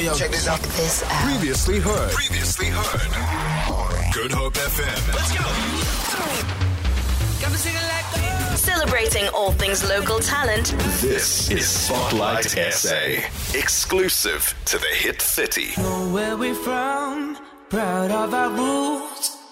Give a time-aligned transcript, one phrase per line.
[0.00, 0.14] yo, yo.
[0.14, 0.60] Check this out.
[0.60, 1.10] This out.
[1.24, 2.12] Previously heard.
[2.12, 4.12] Previously heard.
[4.12, 5.14] Good Hope FM.
[5.14, 5.44] Let's go.
[8.56, 10.74] Celebrating all things local talent.
[11.00, 13.22] This is Spotlight SA.
[13.54, 15.80] Exclusive to the Hit 30.
[15.80, 17.38] Know where we from,
[17.70, 19.45] proud of our roots.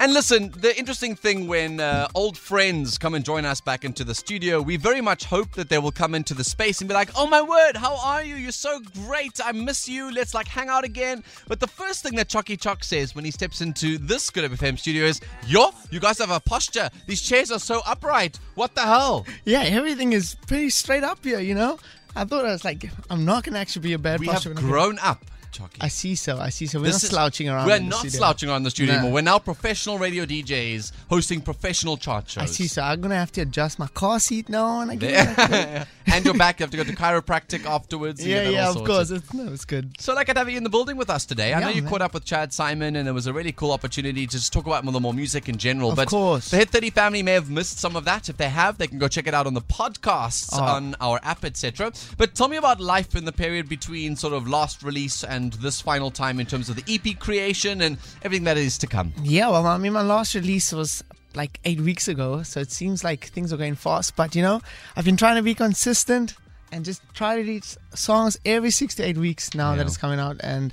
[0.00, 4.04] And listen, the interesting thing when uh, old friends come and join us back into
[4.04, 6.94] the studio, we very much hope that they will come into the space and be
[6.94, 8.36] like, "Oh my word, how are you?
[8.36, 9.40] You're so great.
[9.44, 10.12] I miss you.
[10.12, 13.32] Let's like hang out again." But the first thing that Choccy Chuck says when he
[13.32, 16.90] steps into this Good FM studio is, "Yo, you guys have a posture.
[17.08, 18.38] These chairs are so upright.
[18.54, 21.80] What the hell?" Yeah, everything is pretty straight up here, you know?
[22.14, 24.48] I thought I was like, I'm not going to actually be a bad We posture
[24.50, 25.78] have I get- grown up, Choccy.
[25.80, 26.38] I see so.
[26.38, 26.78] I see so.
[26.78, 27.66] We're This not is- slouching around.
[27.66, 28.18] We're not studio.
[28.18, 28.98] slouching around the studio No.
[28.98, 29.14] anymore.
[29.14, 32.42] We're now professional radio DJs hosting professional chart shows.
[32.42, 32.82] I see so.
[32.82, 35.88] I'm going to have to adjust my car seat now and I get back.
[36.06, 36.60] and you're back.
[36.60, 38.24] You have to go to chiropractic afterwards.
[38.26, 39.10] Yeah, yeah, of course.
[39.10, 40.00] It's, no, it's good.
[40.00, 41.54] So, like, I'd have you in the building with us today.
[41.54, 41.90] I know you man.
[41.90, 44.66] caught up with Chad Simon, and it was a really cool opportunity to just talk
[44.66, 45.90] about more, more music in general.
[45.90, 46.50] Of but course.
[46.50, 48.28] the Hit 30 family may have missed some of that.
[48.28, 50.62] If they have, they can go check it out on the podcasts Oh.
[50.62, 51.92] on our app, etc.
[52.16, 55.80] But tell me about life in the period between sort of last release and this
[55.80, 59.12] final time in terms of the EP creation and everything that is to come.
[59.22, 61.02] Yeah, well, I mean, my last release was
[61.34, 64.16] like eight weeks ago, so it seems like things are going fast.
[64.16, 64.60] But you know,
[64.96, 66.34] I've been trying to be consistent
[66.72, 69.78] and just try to release songs every six to eight weeks now Yeah.
[69.78, 70.36] that it's coming out.
[70.40, 70.72] And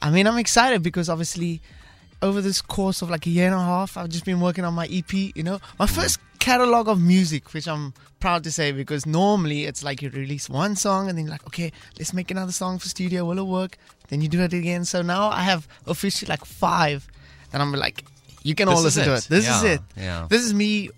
[0.00, 1.60] I mean, I'm excited because obviously,
[2.22, 4.74] over this course of like a year and a half, I've just been working on
[4.74, 5.12] my EP.
[5.12, 9.82] You know, my first catalog of music, which I'm proud to say because normally it's
[9.82, 12.88] like you release one song and then you're like, okay, let's make another song for
[12.88, 13.24] studio.
[13.24, 13.76] Will it work?
[14.08, 14.84] Then you do it again.
[14.84, 17.08] So now I have officially like five,
[17.52, 18.04] and I'm like,
[18.44, 19.24] you can all This is listen to it.
[19.26, 19.28] it.
[19.28, 19.80] This is it.
[19.96, 20.26] yeah.
[20.30, 20.90] This is me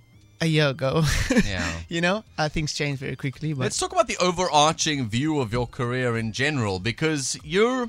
[0.42, 1.02] a year ago.
[1.46, 1.66] Yeah.
[1.88, 5.50] you know, uh, things change very quickly, but Let's talk about the overarching view of
[5.50, 7.88] your career in general because you're.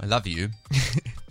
[0.00, 0.48] I love you.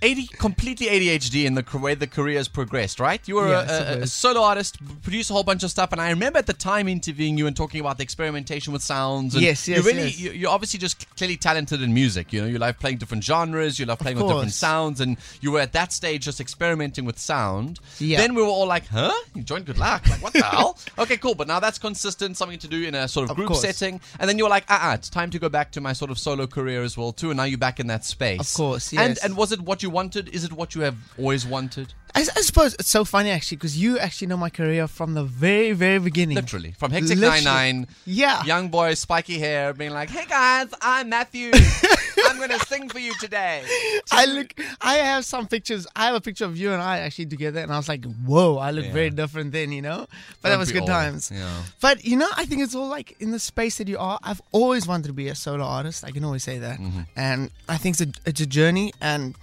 [0.03, 3.25] 80, completely ADHD in the way the career has progressed, right?
[3.27, 6.09] You were Yeah, a, a, solo artist, produced a whole bunch of stuff, and I
[6.09, 9.33] remember at the time interviewing you and talking about the experimentation with sounds.
[9.33, 10.19] And Yes, yes, really, yes.
[10.19, 12.33] You, you're obviously just clearly talented in music.
[12.33, 15.51] You know, you love playing different genres, you love playing with different sounds, and you
[15.51, 17.79] were at that stage just experimenting with sound.
[17.99, 18.17] Yeah.
[18.17, 19.13] Then we were all like, "Huh?
[19.33, 20.09] You joined GoodLuck?
[20.09, 21.35] Like, what the hell?" Okay, cool.
[21.35, 23.61] But now that's consistent, something to do in a sort of, Of group course.
[23.61, 23.99] setting.
[24.19, 26.11] And then you were like, "Ah, uh-uh, it's time to go back to my sort
[26.11, 28.39] of solo career as well too." And now you're back in that space.
[28.41, 30.29] Of course, And and was it what you wanted?
[30.29, 31.93] Is it what you have always wanted?
[32.15, 35.23] I, I suppose it's so funny actually because you actually know my career from the
[35.23, 36.35] very, very beginning.
[36.35, 37.43] Literally, from Hectic Literally.
[37.43, 38.43] 99, Yeah.
[38.43, 41.49] young boy, spiky hair, being like, "Hey guys, I'm Matthew.
[42.27, 43.63] I'm gonna sing for you today."
[44.11, 44.53] I look.
[44.81, 45.87] I have some pictures.
[45.95, 48.57] I have a picture of you and I actually together, and I was like, "Whoa,
[48.57, 48.93] I look Yeah.
[48.93, 50.05] very different then," you know.
[50.41, 50.87] But that Don't was good all?
[50.99, 51.31] times.
[51.33, 51.49] Yeah.
[51.81, 54.19] But you know, I think it's all like in the space that you are.
[54.21, 56.03] I've always wanted to be a solo artist.
[56.03, 57.01] I can always say that, Mm-hmm.
[57.15, 58.93] and I think it's a, it's a journey.
[59.01, 59.35] And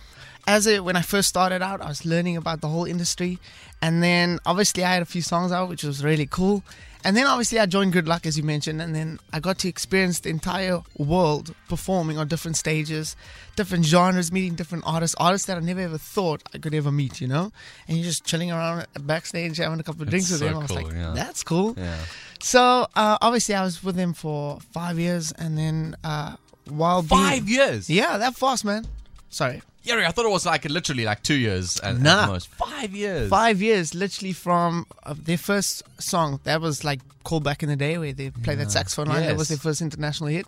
[0.46, 3.38] as it when I first started out, I was learning about the whole industry,
[3.82, 6.62] and then obviously I had a few songs out, which was really cool.
[7.02, 10.20] And then obviously I joined GoodLuck, as you mentioned, and then I got to experience
[10.20, 13.16] the entire world performing on different stages,
[13.56, 17.22] different genres, meeting different artists, artists that I never ever thought I could ever meet,
[17.22, 17.52] you know?
[17.88, 20.56] And you're just chilling around backstage, having a couple of drinks That's with so them.
[20.56, 21.12] I was cool, like, yeah.
[21.14, 21.74] that's cool.
[21.78, 21.96] Yeah.
[22.42, 26.36] So uh, obviously I was with them for five years, and then uh,
[26.68, 27.88] while being- Five years.
[27.88, 28.86] yeah, that fast, man.
[29.30, 32.26] Sorry, Yeah, I thought it was like literally like two years at Nah.
[32.26, 32.48] most.
[32.48, 33.30] Five years.
[33.30, 36.40] five years, literally from uh, their first song.
[36.44, 39.22] That was like called back in the day where they played that saxophone line.
[39.26, 40.46] That was their first international hit.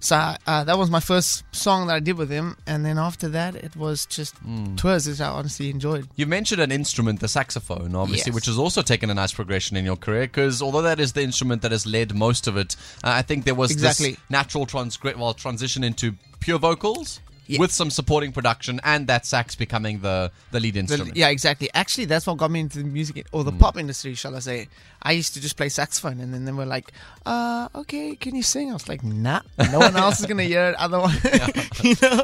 [0.00, 0.16] So
[0.46, 3.54] uh, that was my first song that I did with him, and then after that,
[3.54, 4.74] it was just Hmm.
[4.74, 6.08] tours, which I honestly enjoyed.
[6.16, 8.34] You mentioned an instrument, the saxophone, obviously, Yes.
[8.34, 10.22] which has also taken a nice progression in your career.
[10.22, 12.74] Because although that is the instrument that has led most of it,
[13.04, 14.12] uh, I think there was Exactly.
[14.12, 17.20] this natural transgre- well, transition into pure vocals
[17.52, 17.60] Yeah.
[17.60, 21.16] with some supporting production, and that sax becoming the the lead The- instrument.
[21.16, 21.68] yeah, exactly.
[21.74, 24.68] Actually, that's what got me into the music or the pop industry, shall I say?
[25.02, 26.92] I used to just play saxophone, and then they were like,
[27.26, 29.40] "Uh, okay, can you sing?" I was like, "Nah,
[29.70, 31.20] no one else is gonna hear it, otherwise,
[31.82, 32.22] you know."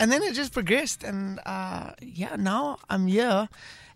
[0.00, 3.48] And then it just progressed, and uh, yeah, now I'm here.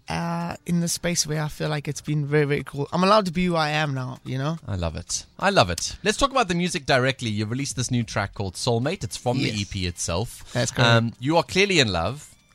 [0.09, 2.89] Uh, in the space where I feel like it's been very, very cool.
[2.93, 4.57] I'm allowed to be who I am now, you know?
[4.67, 5.27] I love it.
[5.39, 5.97] I love it.
[6.05, 7.29] Let's talk about the music directly.
[7.29, 9.03] You've released this new track called Soulmate.
[9.03, 10.45] It's from the EP itself.
[10.53, 10.89] That's correct.
[10.89, 12.33] Um, you are clearly in love.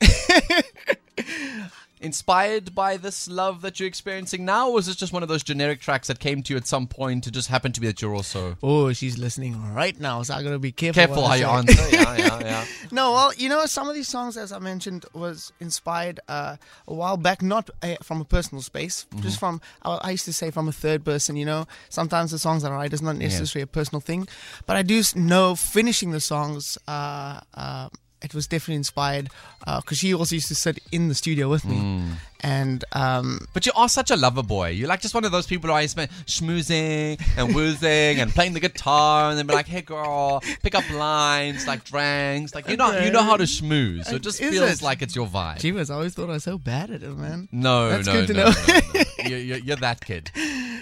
[2.02, 5.42] inspired by this love that you're experiencing now, or is this just one of those
[5.42, 7.26] generic tracks that came to you at some point?
[7.26, 10.42] It just happened to be that you're also Oh, she's listening right now, so I
[10.42, 11.00] gotta be careful.
[11.06, 11.88] careful how you answer.
[11.90, 12.64] Yeah, yeah, yeah.
[12.90, 16.56] No, well, you know, some of these songs, as I mentioned, was inspired uh,
[16.88, 19.22] a while back, not uh, from a personal space, Mm-hmm.
[19.22, 21.66] just from, I used to say, from a third person, you know.
[21.88, 24.26] Sometimes the songs that I write is not necessarily a personal thing,
[24.66, 27.88] but I do know finishing the songs, uh, uh,
[28.22, 29.28] it was definitely inspired
[29.64, 31.76] because she also used to sit in the studio with me.
[31.76, 32.10] Mm.
[32.44, 34.70] And um, But you are such a lover boy.
[34.70, 38.54] You're like just one of those people who I spend schmoozing and woozing and playing
[38.54, 42.76] the guitar and then be like, hey girl, pick up lines like drinks." Like you
[42.76, 44.06] know you know how to schmooze.
[44.06, 44.82] So it just Is feels it?
[44.82, 45.72] like it's your vibe.
[45.72, 47.48] whiz, I always thought I was so bad at it, man.
[47.52, 48.52] No, That's no, good to no, know.
[48.68, 49.02] no, no.
[49.28, 50.32] You're, you're, you're that kid.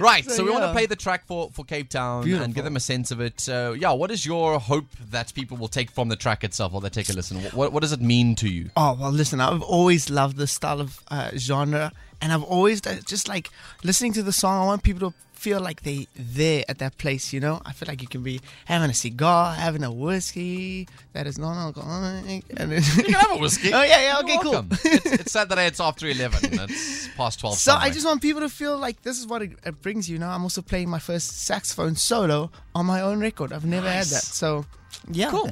[0.11, 2.65] Right, so, So, we want to play the track for, for Cape Town and give
[2.65, 3.49] them a sense of it.
[3.49, 6.81] Uh, yeah, what is your hope that people will take from the track itself while
[6.81, 7.39] they take a listen?
[7.53, 8.71] What, what does it mean to you?
[8.77, 9.41] Oh well, listen.
[9.41, 11.93] I've always loved this style of uh, genre,
[12.23, 13.51] and I've always uh, just like
[13.85, 14.63] listening to the song.
[14.63, 17.33] I want people to feel like they there at that place.
[17.33, 21.27] You know, I feel like you can be having a cigar, having a whiskey that
[21.27, 23.71] is non-alcoholic, and You can have a whiskey.
[23.81, 24.65] Oh, yeah, yeah, okay, You're cool.
[24.85, 26.51] it's, it's Saturday, it's after 11.
[26.69, 27.57] It's past 12.
[27.57, 30.19] So I just want people to feel like this is what it, it brings you.
[30.19, 33.53] know, I'm also playing my first saxophone solo on my own record.
[33.53, 34.23] I've never had that.
[34.23, 34.67] So
[35.11, 35.51] yeah, Cool.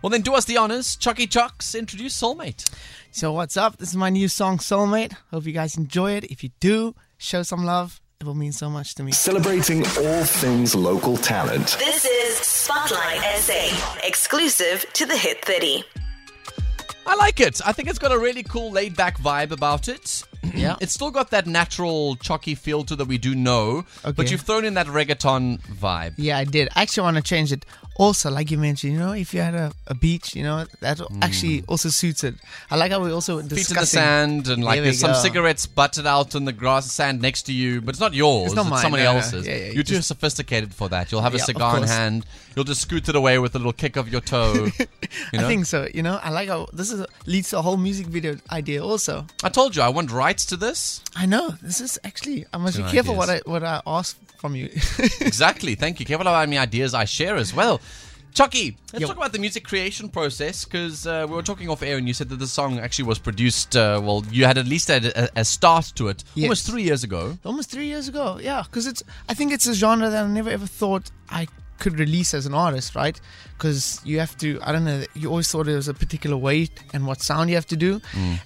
[0.00, 0.96] Well, then do us the honors.
[0.96, 2.62] Choccy Chox, introduce Soulmate.
[3.10, 3.78] So what's up?
[3.78, 5.14] This is my new song Soulmate.
[5.30, 6.24] Hope you guys enjoy it.
[6.24, 8.00] If you do, show some love.
[8.24, 9.12] It will mean so much to me.
[9.12, 11.76] Celebrating all things local talent.
[11.78, 15.84] This is Spotlight SA, exclusive to the Hit 30.
[17.06, 17.60] I like it.
[17.66, 20.24] I think it's got a really cool laid back vibe about it.
[20.54, 20.76] Yeah.
[20.80, 24.64] It's still got that natural Choccy feel to that we do know, but you've thrown
[24.64, 26.14] in that reggaeton vibe.
[26.16, 26.68] Yeah, I did.
[26.76, 27.64] I actually want to change it.
[27.96, 31.00] Also, like you mentioned, you know, if you had a, a beach, you know, that
[31.22, 32.34] actually also suits it.
[32.70, 33.52] I like how we also Mm.
[33.54, 35.18] Feet in the sand, and like There we there's some go.
[35.18, 38.46] cigarettes butted out on the grass sand next to you, but it's not yours.
[38.46, 39.16] It's not mine, somebody no, no.
[39.18, 39.46] else's.
[39.46, 41.12] Yeah, yeah, You're you too sophisticated for that.
[41.12, 41.90] You'll have a Yeah, of cigar in course.
[41.90, 42.26] hand.
[42.56, 44.68] You'll just scoot it away with a little kick of your toe.
[45.32, 45.44] You know?
[45.46, 45.86] I think so.
[45.94, 48.82] You know, I like how this is leads to a whole music video idea.
[48.84, 51.00] Also, I told you I want rights to this.
[51.14, 52.44] I know this is actually.
[52.52, 54.66] I must Two be careful what I what I ask from you.
[55.20, 55.74] exactly.
[55.76, 56.06] Thank you.
[56.06, 57.80] Careful about many ideas I share as well.
[58.34, 59.06] Choccy, let's Yo.
[59.06, 62.12] talk about the music creation process because uh, we were talking off air and you
[62.14, 63.76] said that the song actually was produced.
[63.76, 64.98] Uh, well, you had at least a,
[65.36, 66.46] a, a start to it Yes.
[66.46, 67.38] almost three years ago.
[67.44, 68.38] Almost three years ago.
[68.42, 69.04] Yeah, because it's.
[69.28, 71.46] I think it's a genre that I never ever thought I
[71.78, 73.20] could release as an artist, right?
[73.56, 74.58] Because you have to.
[74.64, 75.04] I don't know.
[75.14, 78.00] You always thought it was a particular weight and what sound you have to do,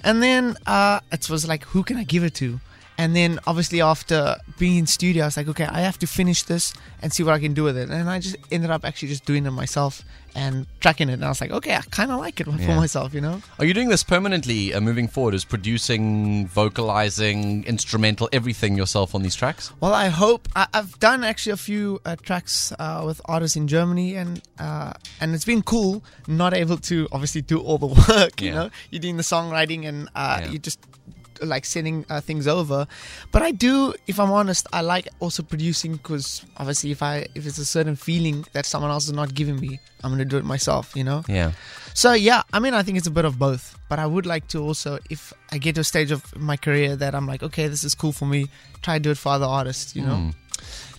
[0.05, 2.61] and then uh, it was like, who can I give it to?
[2.99, 6.43] And then obviously after being in studio, I was like, okay, I have to finish
[6.43, 7.91] this and see what I can do with it.
[7.91, 10.03] And I just ended up actually just doing it myself
[10.35, 11.15] and tracking it.
[11.15, 12.77] And I was like, okay, I kind of like it for Yeah.
[12.77, 13.41] myself, you know?
[13.61, 15.35] Are you doing this permanently uh, moving forward?
[15.35, 19.73] Is producing, vocalizing, instrumental, everything yourself on these tracks?
[19.81, 23.69] Well, I hope I, I've done actually a few uh, tracks uh, with artists in
[23.69, 26.03] Germany, and uh, and it's been cool.
[26.27, 28.55] Not able to obviously do all the work, you Yeah.
[28.55, 28.71] know.
[28.91, 30.51] You're doing the songwriting, and uh, Yeah.
[30.51, 30.79] you just
[31.43, 32.87] like sending uh, things over.
[33.33, 37.47] But I do, if I'm honest, I like also producing because obviously, if I if
[37.47, 40.45] it's a certain feeling that someone else is not giving me, I'm gonna do it
[40.45, 41.23] myself, you know.
[41.29, 41.53] Yeah.
[41.95, 43.79] So yeah, I mean, I think it's a bit of both.
[43.89, 46.95] But I would like to also, if I get to a stage of my career
[46.97, 48.47] that I'm like, okay, this is cool for me,
[48.83, 50.31] try to do it for other artists, you know.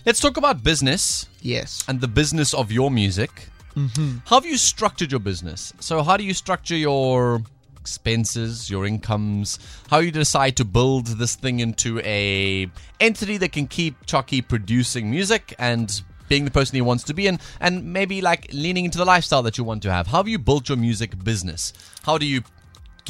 [0.04, 1.84] Let's talk about business Yes.
[1.86, 3.48] and the business of your music.
[3.76, 4.18] Mm-hmm.
[4.26, 5.72] How have you structured your business?
[5.78, 7.42] So, how do you structure your
[7.90, 9.58] expenses, your incomes?
[9.90, 12.70] How you decide to build this thing into a
[13.00, 17.26] entity that can keep Choccy producing music and being the person he wants to be
[17.26, 20.06] and and maybe like leaning into the lifestyle that you want to have.
[20.06, 21.72] How have you built your music business?
[22.04, 22.42] How do you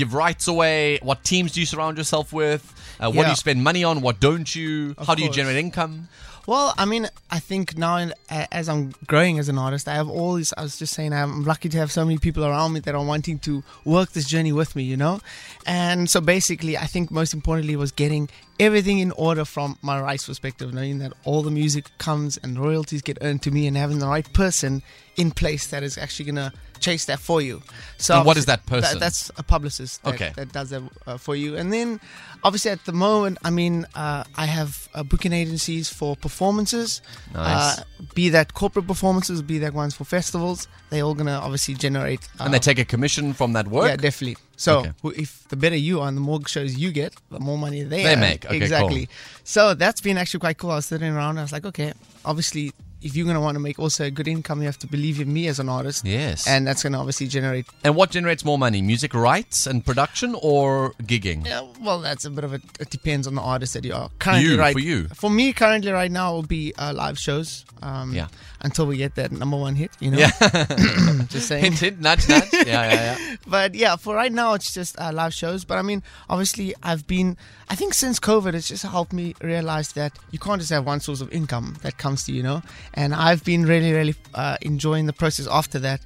[0.01, 0.99] give rights away?
[1.03, 2.63] What teams do you surround yourself with?
[2.99, 3.95] Uh, What do you spend money on?
[4.07, 4.95] What don't you?
[4.99, 5.37] Of How do you course.
[5.37, 6.09] generate income?
[6.47, 8.13] Well, I mean, I think now in,
[8.61, 10.53] as I'm growing as an artist, I have all these.
[10.57, 13.05] I was just saying, I'm lucky to have so many people around me that are
[13.05, 15.21] wanting to work this journey with me, you know.
[15.67, 18.29] And so basically, I think most importantly was getting
[18.59, 23.03] everything in order from my rights perspective, knowing that all the music comes and royalties
[23.03, 24.83] get earned to me, and having the right person
[25.17, 27.63] in place that is actually gonna chase that for you.
[27.99, 28.99] So And what is that person?
[28.99, 30.33] that's a publicist that, Okay.
[30.37, 31.57] that does that uh, for you.
[31.57, 32.01] And then,
[32.43, 37.03] obviously, at the moment, I mean, uh, I have uh, booking agencies for performances.
[37.35, 37.79] Nice.
[37.79, 37.83] Uh,
[38.15, 40.67] be that corporate performances, be that ones for festivals.
[40.91, 42.21] They're all gonna obviously generate.
[42.39, 43.89] And they take a commission from that work?
[43.89, 44.37] yeah, definitely.
[44.57, 44.93] So Okay.
[45.23, 48.03] if the better you are and the more shows you get, the more money they,
[48.03, 48.21] They earn.
[48.21, 48.45] make.
[48.47, 49.09] Okay, exactly.
[49.45, 50.71] So that's been actually quite cool.
[50.73, 51.39] I was sitting around.
[51.39, 51.93] I was like, okay,
[52.25, 52.73] obviously
[53.03, 55.33] if you're gonna want to make also a good income, you have to believe in
[55.33, 56.05] me as an artist.
[56.05, 56.47] Yes.
[56.47, 57.67] and that's gonna obviously generate.
[57.85, 61.47] And what generates more money, music rights and production, or gigging?
[61.47, 62.61] Yeah, well, that's a bit of a.
[62.79, 64.51] It depends on the artist that you are currently.
[64.53, 65.09] You, right for you.
[65.09, 67.65] for me, currently right now it will be uh, live shows.
[67.83, 68.29] Um, Yeah.
[68.63, 70.19] Until we get that number one hit, you know.
[70.19, 70.31] Yeah.
[71.31, 71.65] Just saying.
[71.65, 72.53] hint, hint, nudge, nudge.
[72.53, 73.37] Yeah, yeah, yeah.
[73.47, 75.65] but yeah, for right now, it's just uh, live shows.
[75.65, 77.39] But I mean, obviously, I've been.
[77.71, 81.01] I think since COVID, it's just helped me realize that you can't just have one
[81.01, 82.63] source of income that comes to you, you know.
[82.95, 86.01] And I've been really, really uh, enjoying the process after that.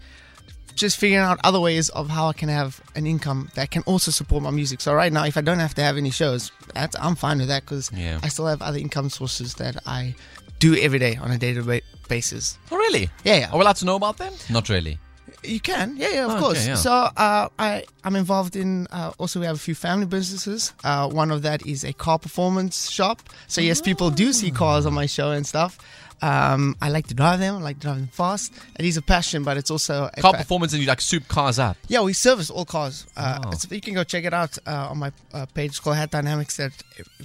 [0.75, 4.11] Just figuring out other ways of how I can have an income that can also
[4.11, 4.81] support my music.
[4.81, 7.47] So right now, if I don't have to have any shows, that's, I'm fine with
[7.49, 8.19] that because Yeah.
[8.23, 10.15] I still have other income sources that I
[10.59, 12.59] do every day on a day-to-day basis.
[12.73, 13.09] Oh, really?
[13.23, 13.51] Yeah, yeah.
[13.53, 14.33] Are we allowed to know about them?
[14.51, 14.99] Not really.
[15.45, 16.59] You can, yeah, yeah, of Oh, course.
[16.59, 16.75] okay, yeah.
[16.77, 18.87] So uh, I I'm involved in.
[18.91, 20.73] Uh, also, we have a few family businesses.
[20.83, 23.21] Uh, one of that is a car performance shop.
[23.47, 25.79] So yes, people do see cars on my show and stuff.
[26.23, 27.57] Um, I like to drive them.
[27.57, 28.53] I like driving fast.
[28.79, 31.29] It is a passion, but it's also a Car pa- performance and you like soup
[31.29, 31.77] cars up.
[31.89, 33.07] yeah, we service all cars.
[33.17, 33.51] Uh, Oh.
[33.51, 35.83] it's, you can go check it out uh, on my uh, page.
[35.83, 36.57] Called Hat Dynamics.
[36.57, 36.73] That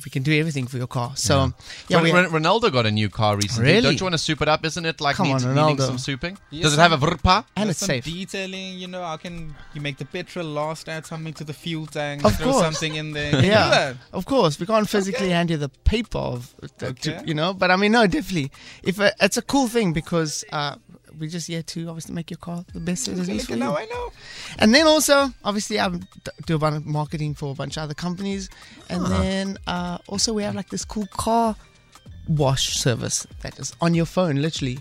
[0.04, 1.12] we can do everything for your car.
[1.16, 1.54] So
[1.88, 3.70] yeah, Ron- we, Ron- Ronaldo got a new car recently.
[3.72, 3.82] Really?
[3.82, 4.66] Don't you want to soup it up?
[4.66, 6.38] Isn't it like Come needs, on, needing some souping?
[6.50, 7.46] Yes, Does it have a I'm- vrpa?
[7.56, 8.04] and it's some safe.
[8.06, 11.86] detailing, you know, how can you make the petrol last, add something to the fuel
[11.86, 12.64] tank, Of throw course.
[12.64, 13.32] something in there.
[13.40, 14.60] Can yeah, of course.
[14.60, 17.54] We can't physically hand you the paper of, to, to- you know.
[17.54, 18.52] But I mean, no, definitely.
[18.84, 20.76] If uh, it's a cool thing because uh,
[21.20, 23.54] we're just here to obviously make your car the best it is for.
[23.76, 24.12] I know.
[24.58, 25.90] And then also, obviously, I
[26.46, 28.50] do a bunch of marketing for a bunch of other companies,
[28.90, 31.56] and then uh, also we have like this cool car
[32.28, 34.80] wash service that is on your phone, literally.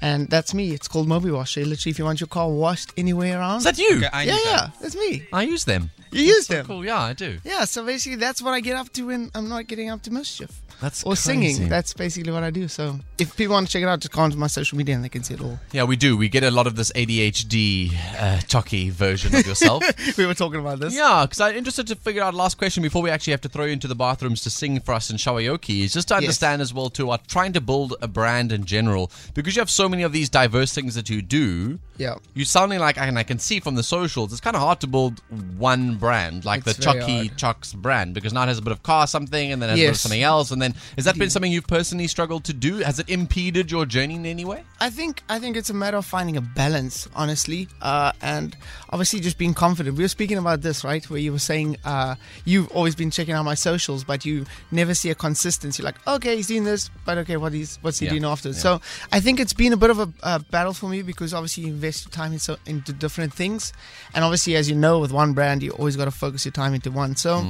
[0.00, 0.72] And that's me.
[0.72, 1.54] It's called Mobi Wash.
[1.54, 3.96] So literally, if you want your car washed anywhere around, Is that you?
[3.96, 4.72] Okay, yeah, yeah, that.
[4.80, 5.26] that's me.
[5.32, 5.90] I use them.
[6.10, 6.64] You use them.
[6.64, 7.38] Cool, yeah, I do.
[7.44, 10.10] Yeah, so basically that's what I get up to when I'm not getting up to
[10.10, 10.62] mischief.
[10.80, 11.22] That's or crazy.
[11.22, 11.68] singing.
[11.68, 12.68] That's basically what I do.
[12.68, 15.04] So if people want to check it out, just go onto my social media and
[15.04, 15.58] they can see it all.
[15.72, 16.16] Yeah, we do.
[16.16, 19.82] We get a lot of this ADHD uh, Choccy version of yourself.
[20.16, 20.94] we were talking about this.
[20.94, 23.64] yeah, because I'm interested to figure out last question before we actually have to throw
[23.64, 26.62] you into the bathrooms to sing for us in Shower Yoki is just to understand
[26.62, 29.87] as well too what trying to build a brand in general because you have so
[29.88, 31.78] many of these diverse things that you do.
[31.96, 32.14] Yeah.
[32.34, 34.86] You're sounding like, and I can see from the socials, it's kind of hard to
[34.86, 35.20] build
[35.56, 37.36] one brand, like It's the Choccy.
[37.36, 39.78] Chox brand, because now it has a bit of car something and then it has
[39.78, 40.00] a bit of Yes.
[40.02, 40.50] something else.
[40.52, 42.76] And then, has that been something you've personally struggled to do?
[42.76, 44.62] Has it impeded your journey in any way?
[44.80, 48.56] I think I think it's a matter of finding a balance, honestly, uh, and
[48.90, 49.96] obviously just being confident.
[49.96, 51.08] We were speaking about this, right?
[51.10, 52.14] Where you were saying uh,
[52.44, 55.82] you've always been checking out my socials, but you never see a consistency.
[55.82, 58.50] Like, okay, he's doing this, but okay, what he's what's he Yeah, doing after?
[58.50, 58.54] yeah.
[58.54, 58.80] So
[59.10, 61.70] I think it's been a bit of a, a battle for me because obviously you
[61.70, 63.72] invest your time in so, into different things,
[64.14, 66.74] and obviously, as you know, with one brand, you always got to focus your time
[66.74, 67.16] into one.
[67.16, 67.44] So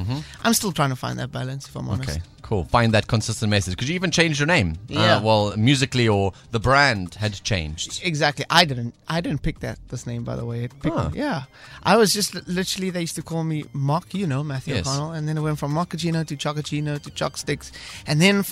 [0.44, 2.10] I'm still trying to find that balance, if I'm honest.
[2.10, 2.18] Mm-hmm.
[2.18, 2.64] Okay, cool.
[2.64, 4.76] Find that consistent message because you even changed your name.
[4.88, 5.16] Yeah.
[5.16, 8.00] Uh, well, musically or the brand had changed.
[8.04, 8.44] Exactly.
[8.50, 8.94] I didn't.
[9.08, 10.68] I didn't pick that this name, by the way.
[10.82, 11.10] Huh.
[11.14, 11.44] Yeah.
[11.82, 12.90] I was just literally.
[12.90, 14.14] They used to call me Mark.
[14.14, 14.86] You know Matthew Yes.
[14.86, 17.72] O'Connell, and then it went from Moccacino to Choccacino to Choc Sticks,
[18.06, 18.44] and then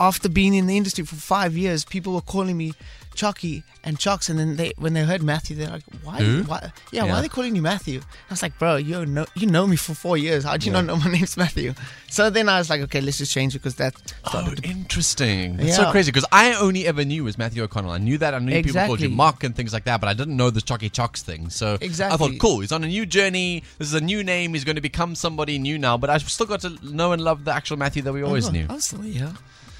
[0.00, 2.72] after being in the industry for five years, people were calling me
[3.14, 6.22] Choccy and Chox, and then they when they heard Matthew, they're like, "Why?
[6.46, 7.12] Why yeah, Yeah.
[7.12, 9.76] why are they calling you Matthew?" I was like, "Bro, you know you know me
[9.76, 10.44] for four years.
[10.44, 10.80] How do you Yeah.
[10.82, 11.74] not know my name's Matthew?"
[12.10, 13.94] So then I was like, "Okay, let's just change it because that
[14.24, 15.56] Oh, started to interesting.
[15.56, 17.90] That's so crazy because I only ever knew was Matthew O'Connell.
[17.90, 18.34] I knew that.
[18.34, 19.08] I knew people called you Exactly.
[19.16, 21.50] Mark and things like that, but I didn't know the Choccy Chox thing.
[21.50, 22.14] So exactly.
[22.14, 23.62] I thought, cool, he's on a new journey.
[23.78, 24.54] This is a new name.
[24.54, 27.44] He's going to become somebody new now, but I've still got to know and love
[27.44, 28.66] the actual Matthew that we always Oh, knew.
[28.80, 29.32] Still here.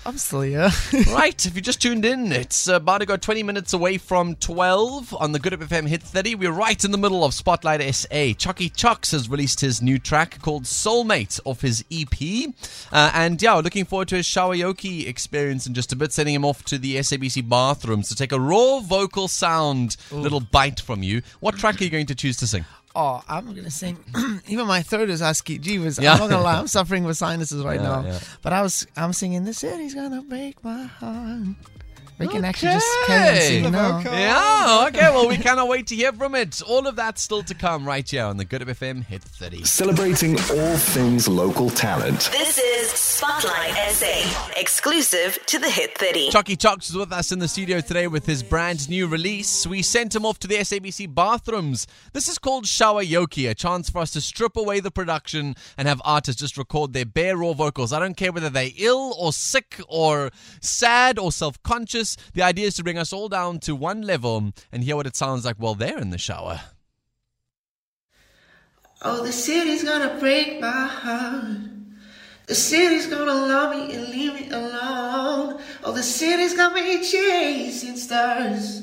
[0.06, 0.68] I'm still here.
[1.12, 5.14] right, if you just tuned in, it's about to go 20 minutes away from 12
[5.14, 6.34] on the Good Hope FM Hit 30.
[6.34, 8.34] We're right in the middle of Spotlight SA.
[8.36, 12.52] Choccy Chox has released his new track called Soulmate off his EP.
[12.92, 16.12] Uh, and yeah, we're looking forward to his Shower Yoki experience in just a bit,
[16.12, 20.80] sending him off to the SABC bathrooms to take a raw vocal sound little bite
[20.80, 21.22] from you.
[21.40, 22.66] What track are you going to choose to sing?
[22.96, 23.98] Oh, I'm gonna sing.
[24.46, 25.58] Even my throat is husky.
[25.58, 26.12] Jeebus, Yeah.
[26.12, 26.58] I'm not gonna lie.
[26.58, 28.04] I'm suffering with sinuses right Yeah, now.
[28.06, 28.18] yeah.
[28.42, 29.44] But I was, I'm singing.
[29.44, 31.56] The city's gonna break my heart.
[32.18, 34.10] We can actually just carry on Okay.
[34.10, 34.82] now.
[34.82, 36.62] Yeah, okay, well, we cannot wait to hear from it.
[36.62, 39.64] All of that still to come right here on the Good Hope FM Hit 30.
[39.64, 42.28] Celebrating all things local talent.
[42.30, 46.30] This is Spotlight SA, exclusive to the Hit 30.
[46.30, 49.66] Choccy Chox is with us in the studio today with his brand new release.
[49.66, 51.88] We sent him off to the SABC bathrooms.
[52.12, 55.88] This is called Shower Yoki, a chance for us to strip away the production and
[55.88, 57.92] have artists just record their bare raw vocals.
[57.92, 60.30] I don't care whether they're ill or sick or
[60.60, 62.03] sad or self conscious.
[62.34, 65.16] The idea is to bring us all down to one level and hear what it
[65.16, 66.60] sounds like while they're in the shower.
[69.02, 71.74] Oh, the city's gonna break my heart.
[72.46, 75.60] The city's gonna love me and leave me alone.
[75.82, 78.82] Oh, the city's got me chasing stars.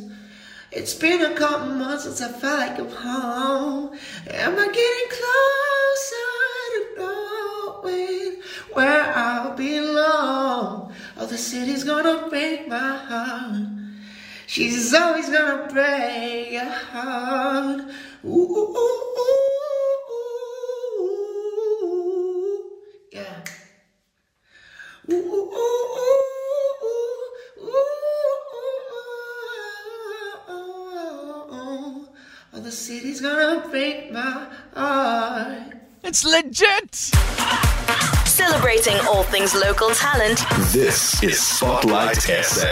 [0.71, 3.97] It's been a couple months since I felt like I'm home.
[4.29, 6.29] Am I getting closer
[6.73, 8.41] to knowing
[8.73, 9.40] where I
[11.31, 13.63] the city's gonna break my heart.
[14.47, 17.83] She's always gonna break your heart.
[18.25, 19.15] Ooh, ooh, ooh,
[20.99, 22.71] ooh,
[23.13, 23.43] yeah.
[25.09, 25.87] Ooh, ooh, ooh,
[27.59, 27.87] ooh,
[30.49, 32.07] ooh.
[32.53, 35.77] Oh, the city's gonna break my heart.
[36.03, 37.11] It's legit.
[38.51, 40.37] Celebrating all things local talent,
[40.73, 42.67] This is Spotlight SA.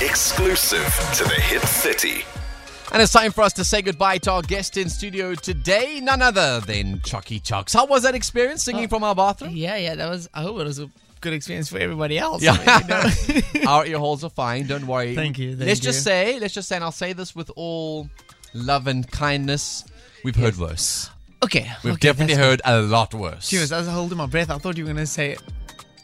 [0.00, 2.22] Exclusive to the Hit 30.
[2.92, 6.22] And it's time for us to say goodbye to our guest in studio today, none
[6.22, 7.72] other than Choccy Chox.
[7.72, 9.50] How was that experience singing oh, from our bathroom?
[9.52, 10.28] Yeah, yeah, that was.
[10.32, 10.88] I hope it was a
[11.20, 12.40] good experience for everybody else.
[12.40, 12.56] Yeah.
[12.64, 13.68] I mean, you know.
[13.72, 14.68] Our ear holes are fine.
[14.68, 15.16] Don't worry.
[15.16, 18.08] Thank you, thank let's just say, let's just say, and I'll say this with all
[18.54, 19.82] love and kindness.
[20.22, 21.10] We've heard worse.
[21.46, 23.48] Okay, We've okay, definitely heard a lot worse.
[23.48, 23.72] Cheers.
[23.72, 24.50] I was holding my breath.
[24.50, 25.36] I thought you were gonna say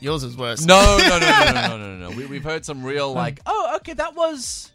[0.02, 0.64] yours is worse.
[0.72, 2.16] No, no, no, no, no, no, no, no.
[2.16, 4.70] We, we've heard some real like, oh, okay, that was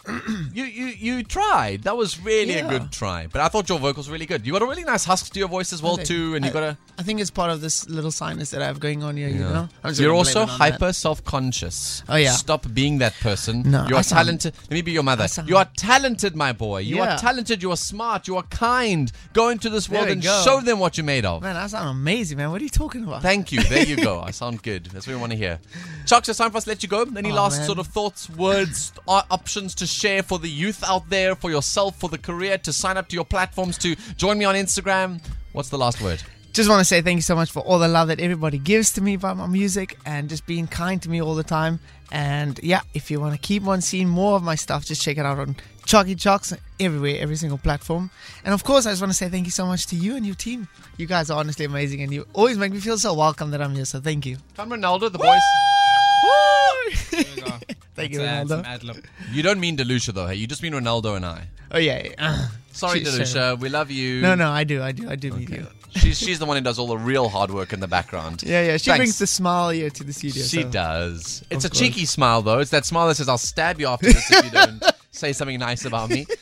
[0.53, 1.84] you, you, you tried.
[1.84, 2.69] That was really a Yeah.
[2.69, 3.27] good try.
[3.27, 4.46] But I thought your vocals were really good.
[4.46, 6.53] You got a really nice husk to your voice as well too, and you I-
[6.53, 6.77] got a.
[7.00, 9.27] I think it's part of this little sinus that I have going on here.
[9.29, 10.72] You know, I'm just You're gonna also blame it on that.
[10.74, 12.03] hyper self-conscious.
[12.10, 12.31] Oh, yeah.
[12.31, 13.63] Stop being that person.
[13.69, 14.53] No, you I are sound- talented.
[14.63, 15.27] Let me be your mother.
[15.27, 16.79] Sound- You are talented, my boy.
[16.79, 17.15] You Yeah.
[17.15, 17.62] are talented.
[17.62, 18.27] You are smart.
[18.27, 19.12] You are kind.
[19.34, 20.41] Go into this world we and go.
[20.43, 21.41] show them what you're made of.
[21.43, 22.50] Man, I sound amazing, man.
[22.51, 23.22] What are you talking about?
[23.22, 23.62] Thank you.
[23.63, 24.22] There you go.
[24.25, 24.86] I sound good.
[24.88, 25.59] That's what we want to hear.
[26.05, 27.05] Chox, it's time for us to let you go.
[27.17, 27.65] Any Oh, last man.
[27.67, 32.09] sort of thoughts, words, options to share for the youth out there, for yourself, for
[32.09, 35.21] the career, to sign up to your platforms, to join me on Instagram?
[35.51, 36.21] What's the last word?
[36.53, 38.91] Just want to say thank you so much for all the love that everybody gives
[38.93, 41.79] to me by my music and just being kind to me all the time.
[42.12, 45.17] And yeah, if you want to keep on seeing more of my stuff, just check
[45.17, 45.55] it out on
[45.88, 48.10] Choccy Chox everywhere, every single platform.
[48.44, 50.25] And of course, I just want to say thank you so much to you and
[50.25, 50.67] your team.
[50.98, 53.74] You guys are honestly amazing and you always make me feel so welcome that I'm
[53.74, 53.86] here.
[53.86, 54.36] So thank you.
[54.58, 55.39] Come Ronaldo, the boys.
[57.12, 57.48] There we go.
[57.96, 58.48] Thank you, Ronaldo.
[58.48, 59.03] some ad-lib.
[59.32, 60.36] You don't mean Delucia though, hey?
[60.36, 61.48] You just mean Ronaldo and I.
[61.72, 62.08] Oh, yeah.
[62.17, 62.48] yeah.
[62.72, 63.60] Sorry, She's Delucia.
[63.60, 64.22] We love you.
[64.22, 64.82] No, no, I do.
[64.82, 65.10] I do.
[65.10, 65.67] I do mean you.
[65.96, 68.44] She's she's the one who does all the real hard work in the background.
[68.44, 68.77] Yeah, yeah.
[68.77, 68.98] She Thanks.
[69.00, 70.44] brings the smile here to the studio.
[70.44, 70.70] She so.
[70.70, 71.44] does.
[71.50, 71.79] It's a course.
[71.79, 72.60] cheeky smile though.
[72.60, 74.84] It's that smile that says, "I'll stab you after this if you don't
[75.17, 76.25] say something nice about me."